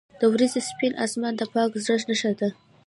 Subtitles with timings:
[0.19, 2.49] •د ورځې سپین آسمان د پاک زړه نښه ده.